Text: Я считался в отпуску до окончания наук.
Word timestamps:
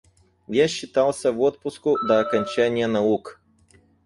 Я 0.47 0.67
считался 0.67 1.31
в 1.31 1.39
отпуску 1.41 1.95
до 2.07 2.21
окончания 2.21 2.87
наук. 2.87 3.39